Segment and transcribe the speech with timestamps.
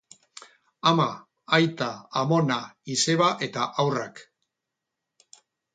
[0.91, 1.05] Ama,
[1.59, 1.91] aita,
[2.23, 2.59] amona,
[2.97, 4.25] izeba eta haurrak.